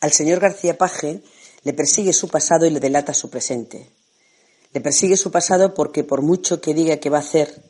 Al 0.00 0.12
señor 0.12 0.40
García 0.40 0.78
Paje 0.78 1.22
le 1.64 1.72
persigue 1.72 2.12
su 2.12 2.28
pasado 2.28 2.66
y 2.66 2.70
le 2.70 2.80
delata 2.80 3.14
su 3.14 3.30
presente. 3.30 3.90
Le 4.72 4.80
persigue 4.80 5.16
su 5.16 5.30
pasado 5.30 5.74
porque 5.74 6.04
por 6.04 6.22
mucho 6.22 6.60
que 6.60 6.74
diga 6.74 6.98
que 6.98 7.10
va 7.10 7.18
a 7.18 7.22
hacer, 7.22 7.62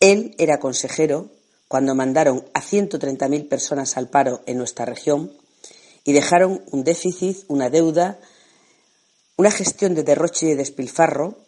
él 0.00 0.34
era 0.38 0.58
consejero 0.58 1.30
cuando 1.68 1.94
mandaron 1.94 2.44
a 2.54 2.60
130.000 2.60 3.48
personas 3.48 3.96
al 3.96 4.08
paro 4.08 4.42
en 4.46 4.58
nuestra 4.58 4.84
región 4.84 5.32
y 6.04 6.12
dejaron 6.12 6.62
un 6.70 6.84
déficit, 6.84 7.44
una 7.48 7.70
deuda, 7.70 8.20
una 9.36 9.50
gestión 9.50 9.94
de 9.94 10.02
derroche 10.02 10.46
y 10.46 10.48
de 10.50 10.56
despilfarro 10.56 11.38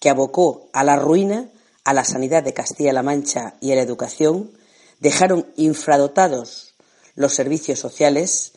que 0.00 0.10
abocó 0.10 0.68
a 0.72 0.84
la 0.84 0.96
ruina 0.96 1.50
a 1.84 1.92
la 1.92 2.04
sanidad 2.04 2.42
de 2.42 2.54
Castilla-La 2.54 3.02
Mancha 3.02 3.54
y 3.60 3.72
a 3.72 3.74
la 3.74 3.82
educación, 3.82 4.52
dejaron 5.00 5.52
infradotados 5.56 6.74
los 7.16 7.34
servicios 7.34 7.78
sociales 7.78 8.52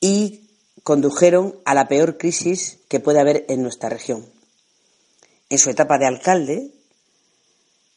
y 0.00 0.48
condujeron 0.82 1.56
a 1.64 1.74
la 1.74 1.88
peor 1.88 2.18
crisis 2.18 2.78
que 2.88 3.00
puede 3.00 3.20
haber 3.20 3.44
en 3.48 3.62
nuestra 3.62 3.88
región. 3.88 4.24
En 5.48 5.58
su 5.58 5.70
etapa 5.70 5.98
de 5.98 6.06
alcalde, 6.06 6.70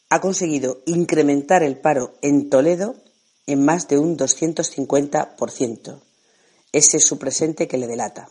ha 0.09 0.21
conseguido 0.21 0.81
incrementar 0.85 1.63
el 1.63 1.77
paro 1.77 2.15
en 2.21 2.49
Toledo 2.49 2.95
en 3.45 3.63
más 3.63 3.87
de 3.87 3.97
un 3.97 4.17
250%. 4.17 5.99
Ese 6.71 6.97
es 6.97 7.05
su 7.05 7.17
presente 7.17 7.67
que 7.67 7.77
le 7.77 7.87
delata. 7.87 8.29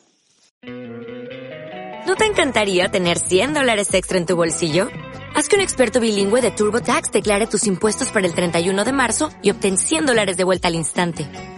¿No 0.62 2.16
te 2.16 2.24
encantaría 2.24 2.88
tener 2.88 3.18
100 3.18 3.54
dólares 3.54 3.92
extra 3.94 4.18
en 4.18 4.26
tu 4.26 4.34
bolsillo? 4.34 4.88
Haz 5.34 5.48
que 5.48 5.56
un 5.56 5.62
experto 5.62 6.00
bilingüe 6.00 6.40
de 6.40 6.50
TurboTax 6.50 7.12
declare 7.12 7.46
tus 7.46 7.66
impuestos 7.66 8.10
para 8.10 8.26
el 8.26 8.34
31 8.34 8.84
de 8.84 8.92
marzo 8.92 9.30
y 9.42 9.50
obtén 9.50 9.76
100 9.76 10.06
dólares 10.06 10.36
de 10.36 10.44
vuelta 10.44 10.68
al 10.68 10.74
instante. 10.74 11.57